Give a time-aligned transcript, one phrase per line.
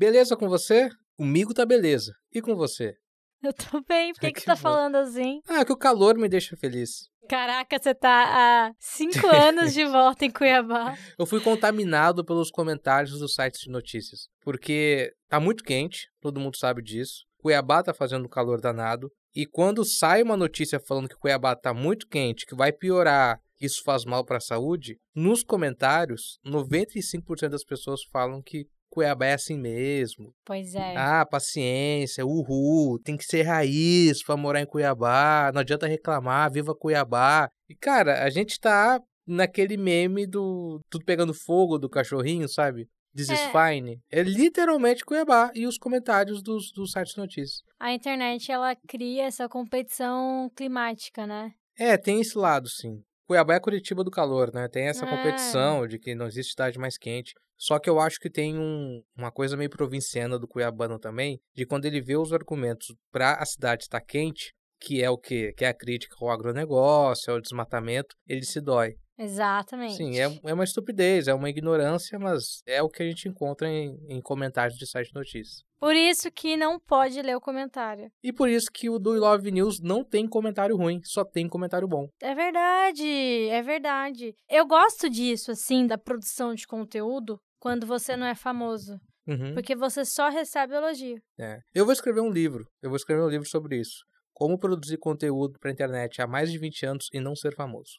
[0.00, 0.88] Beleza com você?
[1.14, 2.14] Comigo tá beleza.
[2.32, 2.94] E com você?
[3.42, 4.62] Eu tô bem, por que, que que você tá bom.
[4.62, 5.42] falando assim?
[5.46, 7.10] Ah, que o calor me deixa feliz.
[7.28, 10.96] Caraca, você tá há cinco anos de volta em Cuiabá.
[11.18, 14.30] Eu fui contaminado pelos comentários dos sites de notícias.
[14.40, 17.26] Porque tá muito quente, todo mundo sabe disso.
[17.36, 19.12] Cuiabá tá fazendo calor danado.
[19.34, 23.66] E quando sai uma notícia falando que Cuiabá tá muito quente, que vai piorar, que
[23.66, 29.32] isso faz mal para a saúde, nos comentários, 95% das pessoas falam que Cuiabá é
[29.34, 30.34] assim mesmo.
[30.44, 30.96] Pois é.
[30.96, 36.74] Ah, paciência, uhul, tem que ser raiz pra morar em Cuiabá, não adianta reclamar, viva
[36.74, 37.48] Cuiabá.
[37.68, 42.88] E cara, a gente tá naquele meme do tudo pegando fogo do cachorrinho, sabe?
[43.14, 43.50] This is É.
[43.50, 44.00] fine.
[44.10, 47.62] É literalmente Cuiabá e os comentários dos, dos sites de notícias.
[47.78, 51.52] A internet, ela cria essa competição climática, né?
[51.76, 53.02] É, tem esse lado, sim.
[53.30, 54.66] Cuiabá é Curitiba do calor, né?
[54.66, 55.08] Tem essa É.
[55.08, 57.32] competição de que não existe cidade mais quente.
[57.56, 61.64] Só que eu acho que tem um- uma coisa meio provinciana do cuiabano também, de
[61.64, 65.52] quando ele vê os argumentos para a cidade estar quente, que é o quê?
[65.56, 68.94] Que é a crítica ao agronegócio, ao desmatamento, ele se dói.
[69.20, 69.96] Exatamente.
[69.96, 73.68] Sim, é, é uma estupidez, é uma ignorância, mas é o que a gente encontra
[73.68, 75.62] em, em comentários de site de notícias.
[75.78, 78.10] Por isso que não pode ler o comentário.
[78.22, 81.86] E por isso que o do Love News não tem comentário ruim, só tem comentário
[81.86, 82.08] bom.
[82.20, 83.06] É verdade,
[83.50, 84.34] é verdade.
[84.48, 88.98] Eu gosto disso, assim, da produção de conteúdo quando você não é famoso.
[89.28, 89.52] Uhum.
[89.52, 91.20] Porque você só recebe elogio.
[91.38, 91.58] É.
[91.74, 92.64] Eu vou escrever um livro.
[92.82, 94.02] Eu vou escrever um livro sobre isso.
[94.32, 97.92] Como produzir conteúdo pra internet há mais de 20 anos e não ser famoso.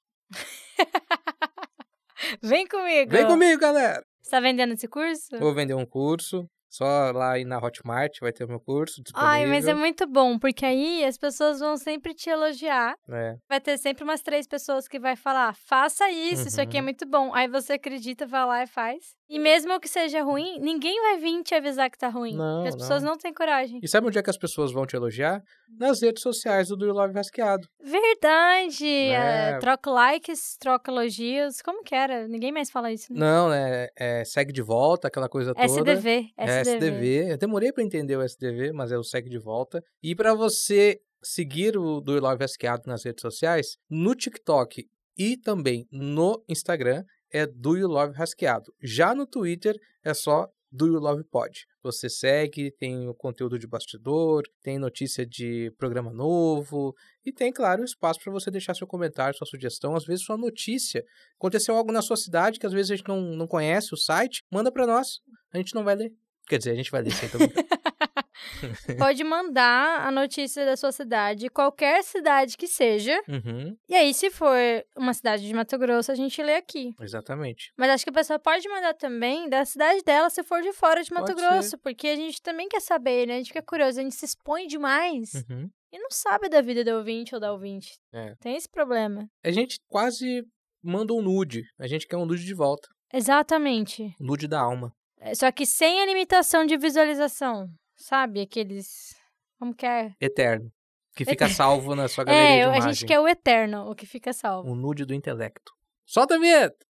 [2.41, 3.11] Vem comigo!
[3.11, 4.01] Vem comigo, galera!
[4.21, 5.37] Você tá vendendo esse curso?
[5.39, 6.45] Vou vender um curso.
[6.69, 9.29] Só lá aí na Hotmart vai ter o meu curso disponível.
[9.29, 12.95] Ai, mas é muito bom, porque aí as pessoas vão sempre te elogiar.
[13.09, 13.35] É.
[13.49, 16.85] Vai ter sempre umas três pessoas que vai falar, faça isso, isso aqui é Uhum.
[16.85, 17.33] muito bom.
[17.35, 19.03] Aí você acredita, vai lá e faz.
[19.31, 22.35] E mesmo que seja ruim, ninguém vai vir te avisar que tá ruim.
[22.35, 23.11] Não, as pessoas não.
[23.11, 23.79] não têm coragem.
[23.81, 25.41] E sabe onde é que as pessoas vão te elogiar?
[25.79, 27.65] Nas redes sociais do Do You Love Rasqueado.
[27.81, 28.85] Verdade!
[28.85, 29.51] É.
[29.51, 31.61] É, troca likes, troca elogios.
[31.61, 32.27] Como que era?
[32.27, 33.13] Ninguém mais fala isso.
[33.13, 33.19] Né?
[33.21, 33.87] Não, né?
[33.97, 35.65] É, segue de volta, aquela coisa toda.
[35.65, 36.87] SDV, É SDV.
[36.87, 37.31] SDV.
[37.31, 39.81] Eu demorei pra entender o SDV, mas é o segue de volta.
[40.03, 44.85] E pra você seguir o Do You Love Rasqueado nas redes sociais, no TikTok
[45.17, 48.73] e também no Instagram é Do You Love Rasqueado.
[48.81, 51.65] Já no Twitter é só Do You Love Pod.
[51.83, 57.83] Você segue, tem o conteúdo de bastidor, tem notícia de programa novo e tem, claro,
[57.83, 61.03] espaço para você deixar seu comentário, sua sugestão, às vezes sua notícia.
[61.37, 64.43] Aconteceu algo na sua cidade que às vezes a gente não, não conhece o site,
[64.51, 65.21] manda para nós,
[65.51, 66.13] a gente não vai ler.
[66.47, 67.45] Quer dizer, a gente vai ler brincando.
[68.97, 73.19] Pode mandar a notícia da sua cidade, qualquer cidade que seja.
[73.27, 74.55] Uhum, E aí, se for
[74.97, 76.93] uma cidade de Mato Grosso, a gente lê aqui.
[76.99, 77.71] exatamente.
[77.77, 81.03] Mas acho que a pessoa pode mandar também da cidade dela se for de fora
[81.03, 83.35] de Mato Pode Grosso, porque a gente também quer saber, né?
[83.35, 85.69] A gente fica curioso, a gente se expõe demais Uhum.
[85.91, 87.97] e não sabe da vida do ouvinte ou da ouvinte.
[88.13, 88.33] É.
[88.39, 89.27] Tem esse problema.
[89.43, 90.43] A gente quase
[90.83, 91.63] manda um nude.
[91.79, 92.87] A gente quer um nude de volta.
[93.13, 94.13] Exatamente.
[94.19, 94.91] Nude da alma.
[95.19, 97.67] É, Só que sem a limitação de visualização.
[98.01, 98.41] Sabe?
[98.41, 99.15] Aqueles.
[99.59, 100.13] Como que é?
[100.19, 100.71] Eterno.
[101.15, 102.93] Que fica salvo na sua galeria É, de a imagem.
[102.93, 104.69] gente quer o eterno, o que fica salvo.
[104.71, 105.71] Um nude do intelecto.
[106.05, 106.85] Solta a vinheta!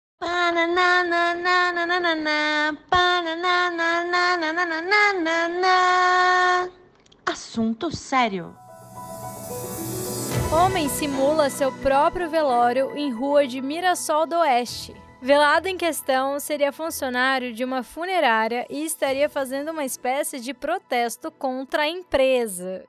[7.26, 8.56] Assunto sério.
[10.52, 14.94] Homem simula seu próprio velório em rua de Mirassol do Oeste.
[15.22, 21.30] Velado em questão seria funcionário de uma funerária e estaria fazendo uma espécie de protesto
[21.32, 22.84] contra a empresa.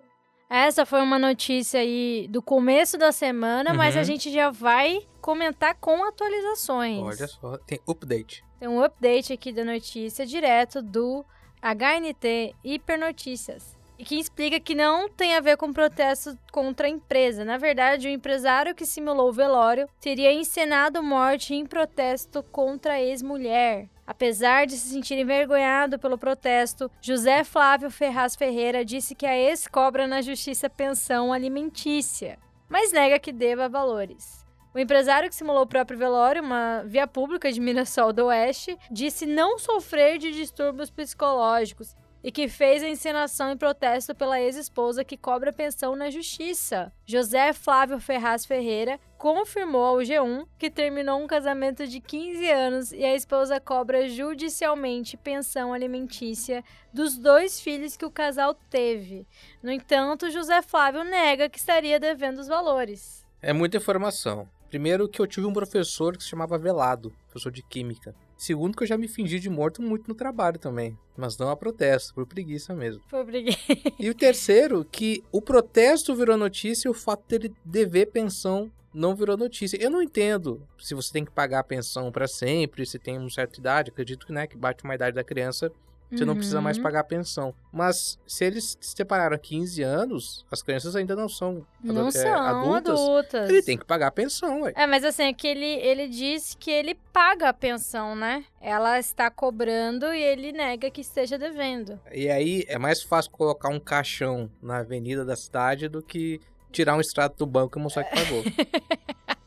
[0.48, 4.04] Essa foi uma notícia aí do começo da semana, mas a Uhum.
[4.04, 7.02] gente já vai comentar com atualizações.
[7.02, 8.42] Olha só, tem update.
[8.58, 11.24] Tem um update aqui da notícia direto do
[11.62, 13.76] HNT Hipernotícias.
[14.04, 17.44] Que explica que não tem a ver com protesto contra a empresa.
[17.44, 23.00] Na verdade, o empresário que simulou o velório teria encenado morte em protesto contra a
[23.00, 23.88] ex-mulher.
[24.04, 29.68] Apesar de se sentir envergonhado pelo protesto, José Flávio Ferraz Ferreira disse que a ex
[29.68, 32.38] cobra na justiça pensão alimentícia,
[32.68, 34.44] mas nega que deva valores.
[34.74, 39.26] O empresário que simulou o próprio velório, uma via pública de Mirassol do Oeste, disse
[39.26, 45.16] não sofrer de distúrbios psicológicos e que fez a encenação em protesto pela ex-esposa que
[45.16, 46.92] cobra pensão na justiça.
[47.04, 53.04] José Flávio Ferraz Ferreira confirmou ao G1 que terminou um casamento de 15 anos e
[53.04, 59.26] a esposa cobra judicialmente pensão alimentícia dos dois filhos que o casal teve.
[59.62, 63.26] No entanto, José Flávio nega que estaria devendo os valores.
[63.40, 64.48] É muita informação.
[64.72, 68.14] Primeiro que eu tive um professor que se chamava Velado, professor de Química.
[68.38, 70.96] Segundo, que eu já me fingi de morto muito no trabalho também.
[71.14, 73.02] Mas não a protesto, por preguiça mesmo.
[73.10, 73.58] Por preguiça.
[74.00, 79.14] E o terceiro, que o protesto virou notícia e o fato dele dever pensão não
[79.14, 79.76] virou notícia.
[79.76, 83.28] Eu não entendo se você tem que pagar a pensão para sempre, se tem uma
[83.28, 83.90] certa idade.
[83.90, 85.70] Acredito que, né, que bate uma idade da criança,
[86.18, 86.82] você não precisa mais Uhum.
[86.82, 87.54] pagar a pensão.
[87.72, 92.08] Mas se eles se separaram há 15 anos, as crianças ainda não são, Não adu-
[92.08, 93.00] é, são adultas.
[93.00, 93.50] adultas.
[93.50, 94.72] Ele tem que pagar a pensão, ué.
[94.76, 98.44] É, mas assim, é que ele, ele disse que ele paga a pensão, né?
[98.60, 101.98] Ela está cobrando e ele nega que esteja devendo.
[102.12, 106.96] E aí é mais fácil colocar um caixão na avenida da cidade do que tirar
[106.96, 108.42] um extrato do banco e mostrar que pagou.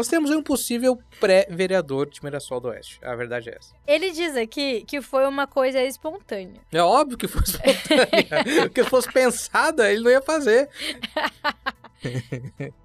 [0.00, 2.98] Nós temos um possível pré-vereador de Mirassol do Oeste.
[3.02, 3.74] A verdade é essa.
[3.86, 6.58] Ele diz aqui que foi uma coisa espontânea.
[6.72, 8.62] É óbvio que fosse espontânea.
[8.62, 10.70] Porque se fosse pensada, ele não ia fazer.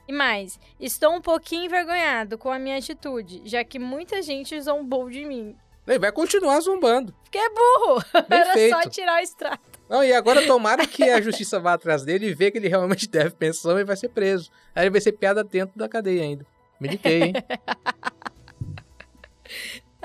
[0.05, 5.09] E mais, estou um pouquinho envergonhado com a minha atitude, já que muita gente zombou
[5.09, 5.55] de mim.
[5.87, 7.15] Ele vai continuar zombando.
[7.23, 8.03] Porque é burro!
[8.27, 8.75] Bem Era feito.
[8.75, 9.79] só tirar o extrato.
[9.87, 13.07] Não, e agora tomara que a justiça vá atrás dele e vê que ele realmente
[13.09, 14.51] deve pensão e vai ser preso.
[14.75, 16.45] Aí ele vai ser piada dentro da cadeia ainda.
[16.79, 17.33] Meditei, hein?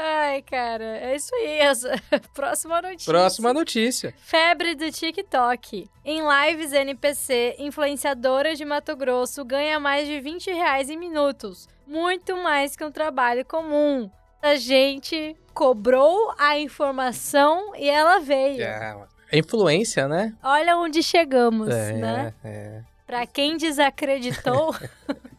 [0.02, 1.58] Ai, cara, é isso aí.
[1.58, 1.90] Essa...
[2.32, 3.12] Próxima notícia.
[3.12, 4.14] Próxima notícia.
[4.18, 5.86] Febre do TikTok.
[6.04, 11.68] Em lives NPC, influenciadora de Mato Grosso ganha mais de 20 reais em minutos.
[11.86, 14.10] Muito mais que um trabalho comum.
[14.42, 18.62] A gente cobrou a informação e ela veio.
[18.62, 18.96] É,
[19.34, 20.34] influência, né?
[20.42, 22.34] Olha onde chegamos, É, né?
[22.42, 22.80] é.
[23.06, 24.74] Pra quem desacreditou,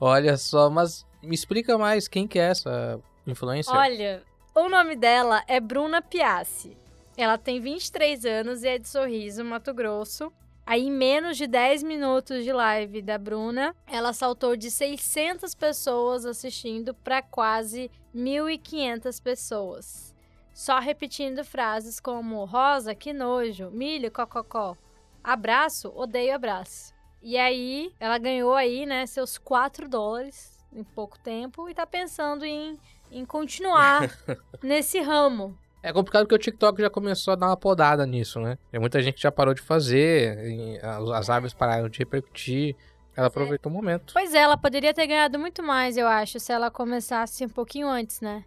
[0.00, 3.74] Olha só, mas me explica mais quem que é essa influencer.
[3.74, 4.22] olha,
[4.54, 6.76] o nome dela é Bruna Piassi.
[7.16, 10.32] Ela tem 23 anos e é de Sorriso, Mato Grosso.
[10.66, 16.24] Aí, em menos de 10 minutos de live da Bruna, ela saltou de 600 pessoas
[16.24, 20.14] assistindo para quase 1.500 pessoas.
[20.54, 24.76] Só repetindo frases como rosa, que nojo, milho, cococó,
[25.22, 26.93] abraço, odeio abraço.
[27.26, 32.44] E aí, ela ganhou aí, né, seus 4 dólares em pouco tempo e tá pensando
[32.44, 32.78] em,
[33.10, 34.02] em continuar
[34.62, 35.56] nesse ramo.
[35.82, 38.58] É complicado porque o TikTok já começou a dar uma podada nisso, né?
[38.70, 42.76] Tem muita gente que já parou de fazer, as as aves pararam de repercutir.
[43.16, 44.12] Ela aproveitou o momento.
[44.12, 47.88] Pois é, ela poderia ter ganhado muito mais, eu acho, se ela começasse um pouquinho
[47.88, 48.44] antes, né?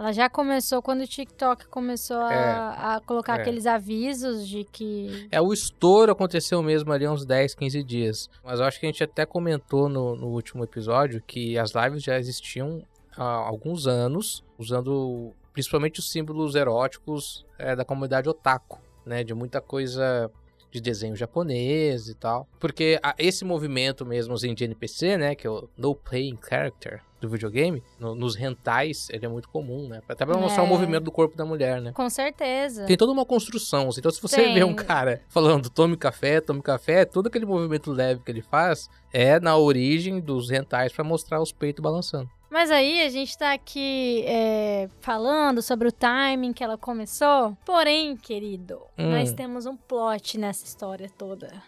[0.00, 3.42] Ela já começou quando o TikTok começou a, a colocar é.
[3.42, 5.28] aqueles avisos de que.
[5.30, 8.30] É, o estouro aconteceu mesmo ali há uns 10, 15 dias.
[8.42, 12.02] Mas eu acho que a gente até comentou no, no último episódio que as lives
[12.02, 12.82] já existiam
[13.14, 19.22] há alguns anos, usando principalmente os símbolos eróticos é, da comunidade otaku, né?
[19.22, 20.30] De muita coisa
[20.70, 22.46] de desenho japonês e tal.
[22.58, 25.34] Porque a- esse movimento mesmo de NPC, né?
[25.34, 29.86] Que é o No Playing Character do videogame, no- nos rentais, ele é muito comum,
[29.88, 30.00] né?
[30.08, 30.68] Até pra mostrar o É.
[30.68, 31.92] movimento do corpo da mulher, né?
[31.92, 32.86] Com certeza.
[32.86, 33.88] Tem toda uma construção.
[33.88, 34.00] assim.
[34.00, 34.54] Então, se você Tem.
[34.54, 38.88] vê um cara falando tome café, tome café, todo aquele movimento leve que ele faz
[39.12, 42.30] é na origem dos rentais pra mostrar os peitos balançando.
[42.50, 47.56] Mas aí a gente tá aqui é, falando sobre o timing que ela começou.
[47.64, 49.12] Porém, querido, Hum.
[49.12, 51.62] nós temos um plot nessa história toda.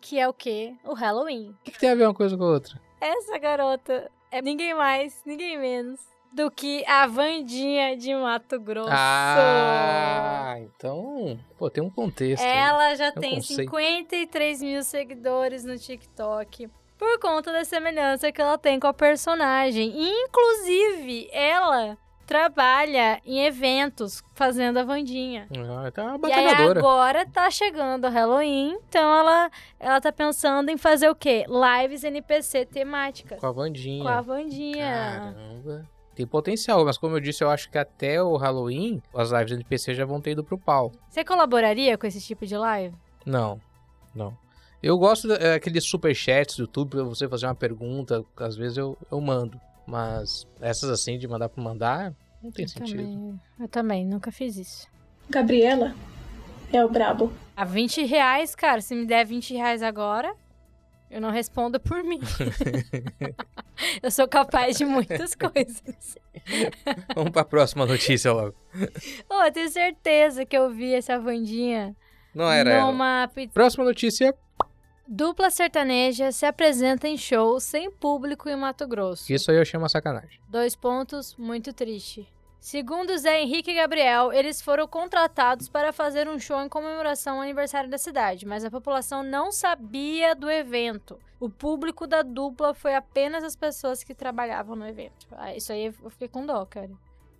[0.00, 0.74] Que é o quê?
[0.84, 1.50] O Halloween.
[1.50, 2.80] O que, que tem a ver uma coisa com a outra?
[2.98, 6.00] Essa garota é ninguém mais, ninguém menos
[6.32, 8.90] do que a Vandinha de Mato Grosso.
[8.90, 12.42] Ah, então, pô, tem um contexto.
[12.42, 13.70] Ela já um tem conceito.
[13.70, 16.70] 53 mil seguidores no TikTok.
[16.98, 19.92] Por conta da semelhança que ela tem com a personagem.
[19.94, 25.48] E, inclusive, ela trabalha em eventos fazendo a Vandinha.
[25.56, 26.78] Ah, tá uma E batalhadora.
[26.78, 29.50] agora tá chegando o Halloween, então ela,
[29.80, 31.46] ela tá pensando em fazer o quê?
[31.48, 33.40] Lives NPC temáticas.
[33.40, 34.02] Com a Vandinha.
[34.02, 35.34] Com a Vandinha.
[35.34, 35.88] Caramba.
[36.14, 39.94] Tem potencial, mas como eu disse, eu acho que até o Halloween, as lives NPC
[39.94, 40.92] já vão ter ido pro pau.
[41.08, 42.94] Você colaboraria com esse tipo de live?
[43.24, 43.58] Não,
[44.14, 44.36] não.
[44.82, 49.20] Eu gosto daqueles superchats do YouTube pra você fazer uma pergunta, às vezes eu, eu
[49.20, 49.60] mando.
[49.86, 52.98] Mas essas assim, de mandar pra mandar, não tem Eu sentido.
[53.02, 54.86] também, eu também, nunca fiz isso.
[55.28, 55.94] Gabriela
[56.72, 57.32] é o brabo.
[57.56, 60.32] A 20 reais, cara, se me der 20 reais agora,
[61.10, 62.20] eu não respondo por mim.
[64.02, 66.16] eu sou capaz de muitas coisas.
[67.14, 68.54] Vamos pra próxima notícia logo.
[69.28, 71.96] Oh, eu tenho certeza que eu vi essa Vandinha
[72.34, 72.86] Não era ela.
[72.92, 73.52] numa pizza.
[73.54, 74.34] Próxima notícia.
[75.10, 79.32] Dupla sertaneja se apresenta em show sem público em Mato Grosso.
[79.32, 80.38] Isso aí eu uma sacanagem.
[80.46, 82.30] Dois pontos, muito triste.
[82.60, 87.40] Segundo Zé Henrique e Gabriel, eles foram contratados para fazer um show em comemoração ao
[87.40, 91.18] aniversário da cidade, mas a população não sabia do evento.
[91.40, 95.26] O público da dupla foi apenas as pessoas que trabalhavam no evento.
[95.32, 96.90] Ah, isso aí eu fiquei com dó, cara.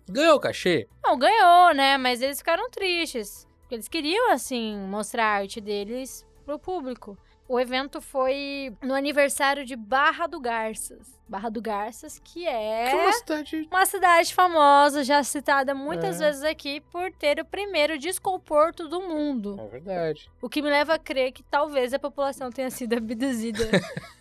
[0.09, 0.87] Ganhou o cachê?
[1.03, 1.99] Não, ganhou, né?
[1.99, 3.47] Mas eles ficaram tristes.
[3.59, 7.15] Porque eles queriam, assim, mostrar a arte deles pro público.
[7.49, 11.19] O evento foi no aniversário de Barra do Garças.
[11.27, 13.67] Barra do Garças, que é Que uma cidade.
[13.71, 16.25] uma cidade famosa, já citada muitas É.
[16.25, 19.57] vezes aqui por ter o primeiro discoporto do mundo.
[19.59, 20.29] É verdade.
[20.39, 23.67] O que me leva a crer que talvez a população tenha sido abduzida.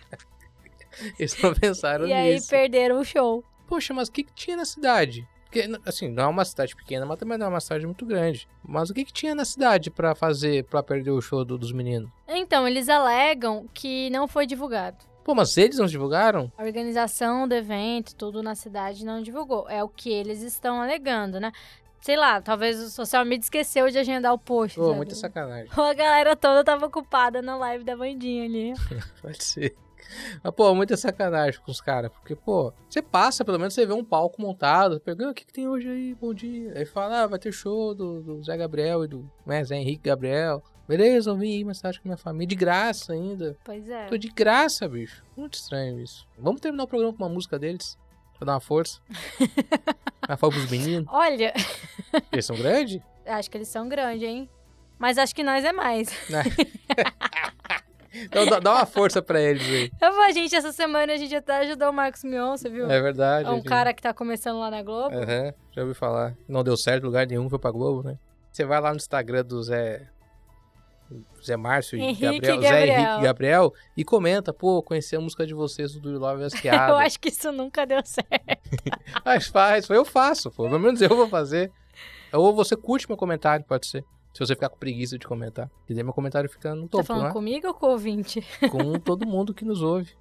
[1.19, 2.49] Eles não pensaram e aí nisso.
[2.51, 3.45] perderam o show.
[3.69, 5.27] Poxa, mas o que, que tinha na cidade?
[5.51, 8.47] Porque, assim, não é uma cidade pequena, mas também não é uma cidade muito grande.
[8.63, 11.73] Mas o que, que tinha na cidade pra fazer, pra perder o show do- dos
[11.73, 12.09] meninos?
[12.29, 14.97] Então, eles alegam que não foi divulgado.
[15.25, 16.53] Pô, mas eles não divulgaram?
[16.57, 19.69] A organização do evento, tudo na cidade não divulgou.
[19.69, 21.51] É o que eles estão alegando, né?
[22.01, 24.79] Sei lá, talvez o social media esqueceu de agendar o post.
[24.79, 24.97] Pô, sabe?
[24.97, 25.69] muita sacanagem.
[25.77, 28.73] A galera toda tava ocupada na live da Vandinha ali.
[29.21, 29.77] Pode ser.
[30.43, 32.11] Mas, pô, muita sacanagem com os caras.
[32.13, 35.01] Porque, pô, você passa, pelo menos você vê um palco montado.
[35.01, 36.15] Pega, "Ah, o que, que tem hoje aí?
[36.15, 36.73] Bom dia.
[36.77, 40.09] Aí fala, ah, vai ter show do, do Zé Gabriel e do né, Zé Henrique
[40.09, 40.63] Gabriel.
[40.89, 42.49] Beleza, eu vim aí mais tarde com minha família.
[42.49, 43.57] De graça ainda.
[43.65, 44.07] Pois é.
[44.07, 45.23] Tô de graça, bicho.
[45.37, 46.27] Muito estranho isso.
[46.37, 47.97] Vamos terminar o programa com uma música deles.
[48.37, 49.01] Pra dar uma força.
[50.29, 51.07] Uma força pros meninos.
[51.13, 51.53] Olha,
[52.33, 53.01] Eles são grandes?
[53.27, 54.49] acho que eles são grandes, hein?
[54.99, 56.09] Mas acho que nós é mais.
[58.31, 59.91] Então dá, dá uma força pra eles aí.
[60.01, 62.91] Eu vou, gente, essa semana a gente até ajudou o Marcos Mion, você viu?
[62.91, 63.49] É verdade.
[63.49, 63.69] É um gente.
[63.69, 65.15] cara que tá começando lá na Globo.
[65.15, 66.35] Aham, já ouvi falar.
[66.49, 68.19] Não deu certo lugar nenhum, foi pra Globo, né?
[68.53, 70.09] Você vai lá no Instagram do Zé.
[71.45, 72.99] Zé Márcio e Henrique Gabriel, e Zé Gabriel.
[72.99, 76.93] Henrique e Gabriel e comenta, pô, conheci a música de vocês do Love Asqueado.
[76.95, 78.31] Eu acho que isso nunca deu certo.
[79.25, 80.65] Mas faz, eu faço, pô.
[80.65, 81.73] Pelo menos eu vou fazer.
[82.33, 84.05] Ou você curte meu comentário, pode ser.
[84.33, 85.71] Se você ficar com preguiça de comentar.
[85.89, 87.33] E daí meu comentário fica no Tá topo, falando né?
[87.33, 88.41] comigo ou com o ouvinte?
[88.71, 90.13] Com todo mundo que nos ouve.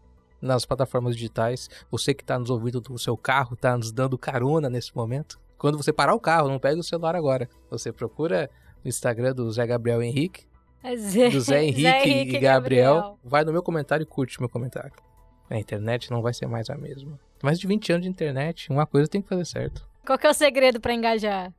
[0.41, 1.69] Nas plataformas digitais.
[1.91, 5.39] Você que tá nos ouvindo do seu carro, tá nos dando carona nesse momento.
[5.57, 7.47] Quando você parar o carro, não pega o celular agora.
[7.69, 8.49] Você procura
[8.83, 10.45] no Instagram do Zé Gabriel Henrique,
[10.81, 13.19] É Zé, do Zé Henrique, e Gabriel.
[13.23, 14.93] Vai no meu comentário e curte meu comentário.
[15.49, 17.19] A internet não vai ser mais a mesma.
[17.43, 19.87] Mais de 20 anos de internet, uma coisa tem que fazer certo.
[20.05, 21.53] Qual que é o segredo pra engajar?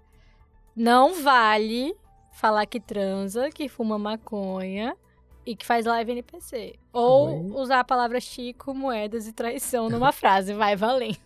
[0.75, 1.95] Não vale
[2.31, 4.97] falar que transa, que fuma maconha
[5.45, 6.75] e que faz live NPC.
[6.93, 7.63] Ou Oi.
[7.63, 10.53] usar a palavra Chico, moedas e traição numa frase.
[10.55, 11.19] Vai valendo.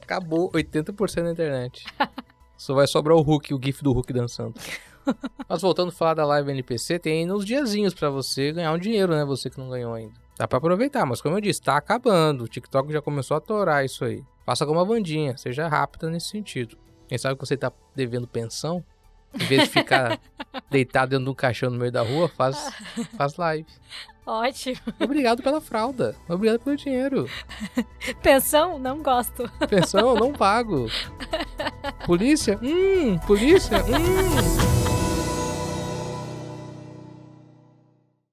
[0.00, 1.86] Acabou 80% da internet.
[2.56, 4.54] Só vai sobrar o Hulk, o GIF do Hulk dançando.
[5.48, 9.14] Mas voltando a falar da live NPC, tem nos diazinhos pra você ganhar um dinheiro,
[9.14, 9.24] né?
[9.24, 10.14] Você que não ganhou ainda.
[10.38, 12.44] Dá pra aproveitar, mas como eu disse, tá acabando.
[12.44, 14.24] O TikTok já começou a torar isso aí.
[14.46, 16.76] Faça como a Vandinha, seja rápida nesse sentido.
[17.06, 18.82] Quem sabe que você tá devendo pensão,
[19.34, 20.18] em vez de ficar
[20.70, 22.72] deitado dentro de um caixão no meio da rua, faz,
[23.16, 23.66] faz live.
[24.24, 24.78] Ótimo.
[25.00, 26.14] Obrigado pela fralda.
[26.28, 27.28] Obrigado pelo dinheiro.
[28.22, 28.78] Pensão?
[28.78, 29.50] Não gosto.
[29.68, 30.86] Pensão, não pago.
[32.06, 32.58] Polícia?
[32.62, 33.78] Hum, polícia?
[33.78, 34.81] Hum.